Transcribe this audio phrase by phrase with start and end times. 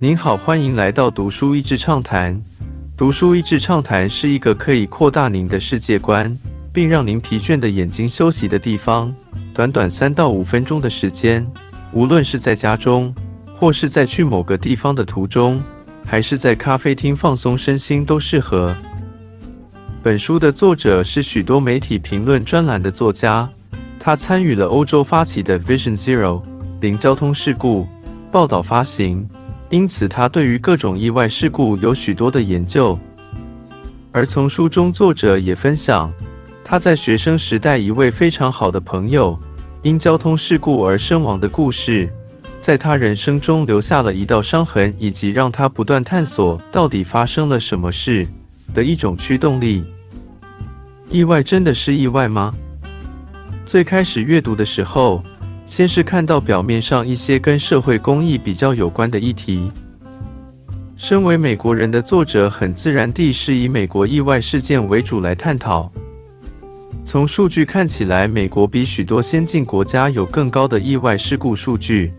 [0.00, 2.40] 您好，欢迎来到读书益智畅谈。
[2.96, 6.38] 读书益智畅谈是一个可以扩大您的世界观，
[6.72, 9.12] 并让您疲倦的眼睛休息的地方。
[9.52, 11.44] 短短三到五分钟的时间，
[11.92, 13.12] 无论是在家中，
[13.56, 15.60] 或是在去某个地方的途中，
[16.06, 18.72] 还是在咖啡厅放松身心，都适合。
[20.00, 23.50] 本书的作者是许多媒体评论专栏的作家，
[23.98, 26.40] 他参与了欧洲发起的 Vision Zero
[26.80, 27.84] 零交通事故
[28.30, 29.28] 报道发行，
[29.70, 32.98] 因此他对于各种意外事故有许多的研究。
[34.12, 36.12] 而从书中，作者也分享
[36.64, 39.38] 他在学生时代一位非常好的朋友
[39.82, 42.08] 因交通事故而身亡的故事，
[42.60, 48.26] 在他人生中留下了一道伤痕，以及让他不断探索到底发生了什么事
[48.74, 49.84] 的一种驱动力。
[51.10, 52.54] 意外真的是意外吗？
[53.64, 55.22] 最开始阅读的时候，
[55.68, 59.70] 先是看到表面上一些跟社会公益比较有关的议题。
[60.96, 65.92] 身为美国人的作者，很自然地是以美国意外事件为主来探讨。
[67.04, 72.14] 从数据看起来，美国比许多先进国家有更高的意外事故数据。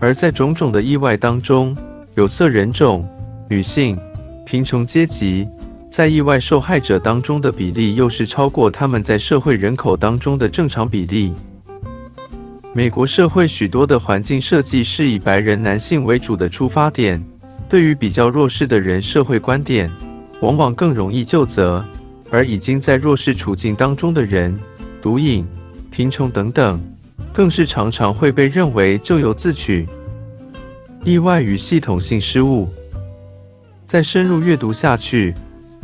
[0.00, 1.74] 而在种种的意外当中，
[2.16, 3.08] 有色人种、
[3.48, 3.96] 女性、
[4.44, 5.48] 贫穷阶级。
[5.88, 11.32] 在意外受害者当中的比例又是超过他们在社会人口当中的正常比例。
[12.76, 17.24] 美国社会许多的环境设计是以白人男性为主的出发点，
[17.68, 19.88] 对于比较弱势的人，社会观点
[20.40, 21.84] 往往更容易就责，
[22.30, 24.58] 而已经在弱势处境当中的人，
[25.00, 25.46] 毒瘾、
[25.88, 26.82] 贫穷等等，
[27.32, 29.86] 更是常常会被认为咎由自取。
[31.04, 32.68] 意外与系统性失误，
[33.86, 35.32] 再深入阅读下去。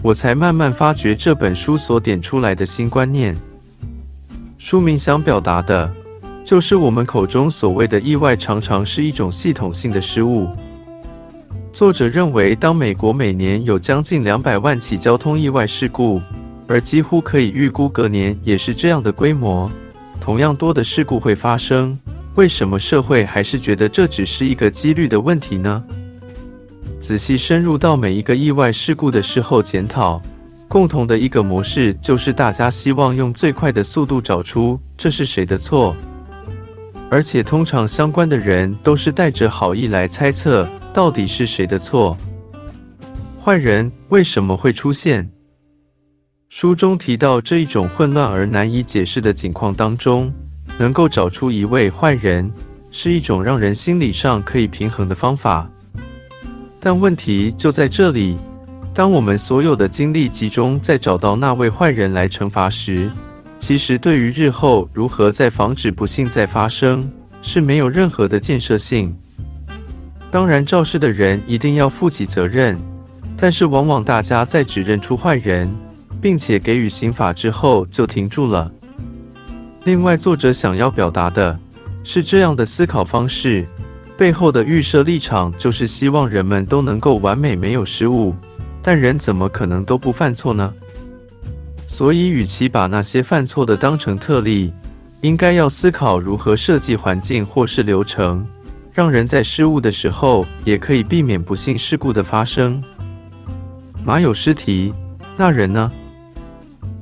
[0.03, 3.37] 我才慢慢发觉这本书所点出来的新观念。
[4.59, 5.93] 书名想表达的，
[6.43, 10.49] 就是我们口中所谓的意外，常常是一种系统性的失误。
[11.73, 16.21] 作者认为，当美国每年有将近两百万起交通意外事故，
[16.67, 19.71] 而几乎可以预估隔年也是这样的规模，
[20.21, 21.97] 同样多的事故会发生，
[22.35, 25.85] 为什么社会还是觉得这只是一个几率的问题呢？
[26.99, 30.21] 仔细深入到每一个意外事故的事后检讨，
[30.67, 35.95] 共同的一个模式就是大家希望用最快的速度找出这是谁的错，
[37.11, 42.17] 而且通常相关的人都是带着好意来猜测到底是谁的错。
[43.45, 45.29] 坏人为什么会出现？
[46.49, 50.33] 书中提到这一种混乱而难以解释的境况当中，
[50.79, 52.49] 能够找出一位坏人，
[52.93, 55.69] 是一种让人心理上可以平衡的方法。
[56.79, 58.37] 但问题就在这里：
[58.95, 63.11] 当我们所有的精力集中在找到那位坏人来惩罚时，
[63.61, 67.09] 其实对于日后如何再防止不幸再发生
[67.43, 69.15] 是没有任何的建设性。
[70.31, 72.77] 当然，肇事的人一定要负起责任，
[73.37, 75.73] 但是往往大家在指认出坏人，
[76.21, 78.73] 并且给予刑法之后就停住了。
[79.85, 81.57] 另外，作者想要表达的
[82.03, 83.67] 是这样的思考方式。
[84.17, 88.35] 背后的预设立场就是希望人们都能够完美，没有失误。
[88.83, 90.75] 但人怎么可能都不犯错呢？
[92.01, 94.73] 所以，与其把那些犯错的当成特例，
[95.21, 98.43] 应该要思考如何设计环境或是流程，
[98.91, 102.83] 让人在失误的时候也可以避免不幸事故的发生。
[104.03, 104.95] 马有失蹄，
[105.37, 105.93] 那人呢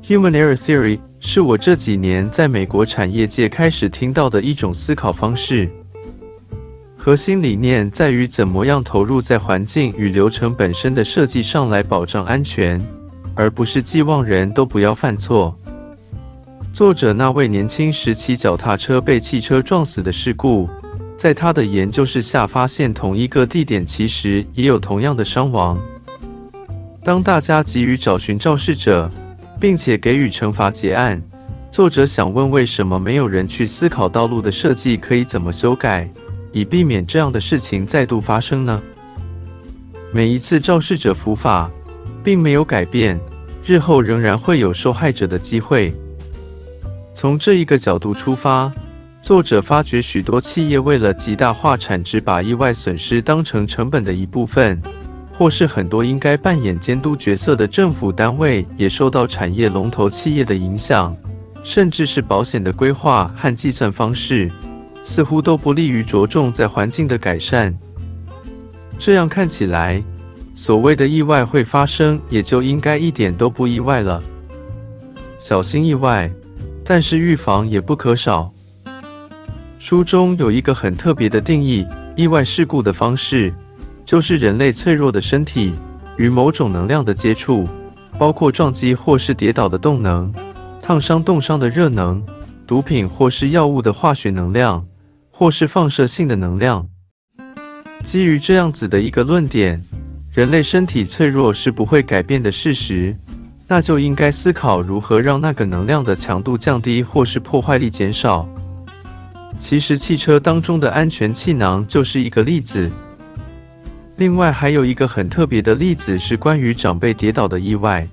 [0.02, 5.70] ？Human error theory 是我这几年在美国产业界开始听到的一种思考方式。
[6.96, 12.84] 核心理念在于怎么样投入在环境与流程本身的设计上来保障安全，
[13.38, 15.56] 而不是寄望人都不要犯错。
[16.72, 20.68] 作者那位年轻时骑脚踏车被汽车撞死的事故，
[21.16, 25.80] 在他的研究室下发现，同一个地点其实也有同样的伤亡。
[27.04, 29.08] 当大家急于找寻肇事者，
[29.60, 31.22] 并且给予惩罚结案，
[31.70, 36.10] 作者想问：为什么没有人去思考道路的设计可以怎么修改？
[36.50, 38.82] 以避免这样的事情再度发生呢？
[40.12, 41.70] 每一次肇事者伏法，
[42.24, 43.18] 并没有改变，
[43.68, 45.92] 日后仍然会有受害者的机会。
[47.12, 48.72] 从这一个角度出发，
[49.20, 54.80] 作者发觉许多企业为了极大化产值，把意外损失当成成本的一部分，
[55.36, 61.14] 或是很多应该扮演监督角色的政府单位也受到产业龙头企业的影响，
[61.62, 64.50] 甚至是保险的规划和计算方式。
[65.02, 67.76] 似乎都不利于着重在环境的改善。
[68.98, 70.02] 这样看起来，
[70.58, 74.20] 所谓的意外会发生，也就应该一点都不意外了。
[75.38, 76.28] 小心意外，
[76.84, 78.52] 但是预防也不可少。
[79.78, 83.54] 书中有一个很特别的定义意外事故的方式，
[84.04, 85.74] 就是人类脆弱的身体
[86.16, 87.64] 与某种能量的接触，
[88.18, 90.34] 包括撞击或是跌倒的动能、
[90.82, 92.20] 烫伤冻伤的热能、
[92.66, 94.84] 毒品或是药物的化学能量，
[95.30, 96.84] 或是放射性的能量。
[98.04, 99.80] 基于这样子的一个论点，
[100.38, 103.12] 人类身体脆弱是不会改变的事实。
[103.66, 108.48] 那就应该思考如何让那个能量的强度降低，或是破坏力减少。
[109.58, 112.88] 其实汽车当中的安全气囊就是一个例子。
[114.14, 118.06] 另外还有一个很特别的例子是关于长辈跌倒的意外。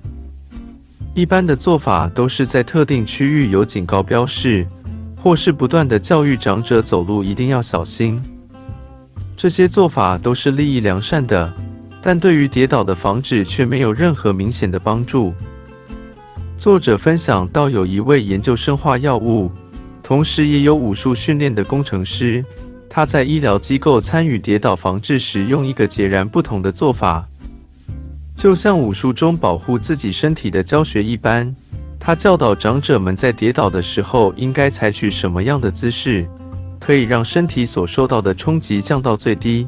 [1.14, 4.66] 一般的做法都是在特定区域有警告标示，
[5.14, 8.20] 或是不断的教育长者走路一定要小心。
[9.36, 11.54] 这些做法都是利益良善的。
[12.06, 15.34] 但对于跌倒的防止却没有任何明显的帮助。
[16.56, 19.50] 作者分享到，有一位研究生化药物，
[20.04, 22.44] 同时也有武术训练的工程师，
[22.88, 27.26] 他在医疗机构参与跌倒防治时，用一个截然不同的做法，
[28.36, 31.52] 就像武术中保护自己身体的教学一般，
[31.98, 36.24] 他教导长者们在跌倒的时候应该采取什么样的姿势，
[36.78, 39.66] 可以让身体所受到的冲击降到最低。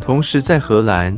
[0.00, 1.16] 同时，在荷兰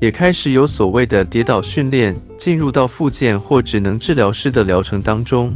[0.00, 5.52] 也开始有所谓的跌倒训练进入到复健或职能治疗师的疗程当中。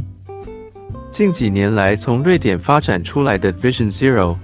[1.09, 4.35] 近几年来，从瑞典发展出来的 Vision Zero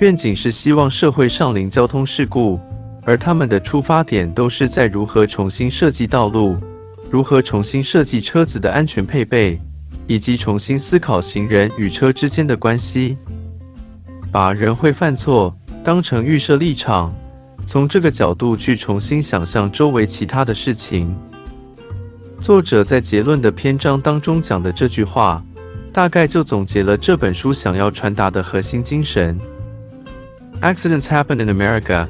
[0.00, 2.58] 愿景是希望社会上零交通事故，
[3.04, 6.56] 而他们的出发点都是在如何重新设计道路，
[7.10, 9.60] 如何重新设计车子的安全配备，
[10.06, 13.16] 以及重新思考行人与车之间的关系，
[14.32, 15.54] 把人会犯错
[15.84, 17.14] 当成预设立场。
[17.65, 21.15] 从这个角度去重新想象周围其他的事情。
[22.41, 25.43] 作者在结论的篇章当中讲的这句话，
[25.91, 29.37] 大概就总结了这本书想要传达的核心精神。
[30.61, 32.07] Accidents happen in America,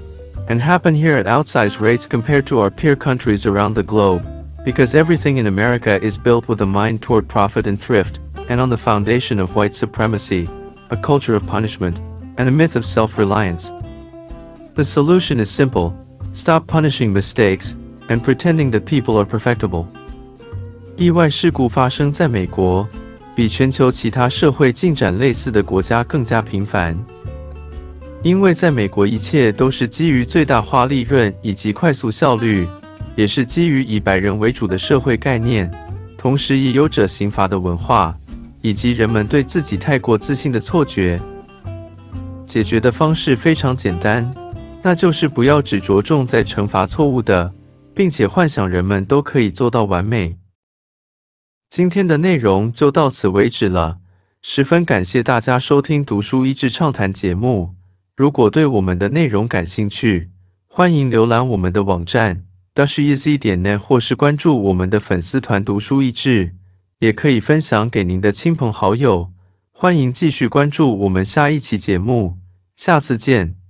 [0.48, 4.22] and happen here at outsized rates compared to our peer countries around the globe,
[4.66, 8.20] because everything in America is built with a mind toward profit and thrift,
[8.50, 10.48] and on the foundation of white supremacy,
[10.90, 12.00] a culture of punishment,
[12.38, 13.72] and a myth of self-reliance.
[14.75, 15.93] The solution is simple.
[16.33, 17.77] Stop punishing mistakes
[18.09, 19.87] and pretending that people are perfectible.
[20.97, 22.89] 意外事故发生在美国，
[23.37, 26.99] 比全球其他社会进展类似的国家更加频繁。
[28.25, 32.67] 因为在美国，一切都是基于最大化利润以及快速效率，
[33.15, 35.71] 也是基于以白人为主的社会概念，
[36.17, 38.17] 同时也有着刑罚的文化，
[38.61, 41.21] 以及人们对自己太过自信的错觉。
[42.45, 44.29] 解决的方式非常简单。
[44.87, 47.55] 那就是不要只着重在惩罚错误的，
[47.95, 50.37] 并且幻想人们都可以做到完美。
[51.71, 53.99] 今天的内容就到此为止了，
[54.43, 57.75] 十分感谢大家收听《读书益智畅谈》节目。
[58.15, 60.31] 如果对我们的内容感兴趣，
[60.67, 62.45] 欢迎浏览我们的网站
[62.75, 66.55] dasheasy 点 net，或是关注我们的粉丝团“读书益智”，
[67.01, 69.33] 也可以分享给您的亲朋好友。
[69.73, 72.37] 欢迎继续关注我们下一期节目，
[72.77, 73.64] 下次见。